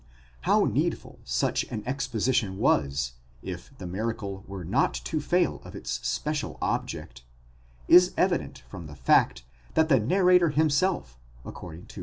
[0.43, 3.11] 43 How needful such an exposition was,
[3.43, 7.21] if the miracle were not to fail of its special object,
[7.87, 9.43] is evi dent from the fact,
[9.75, 11.99] that the narrator himself, according to v.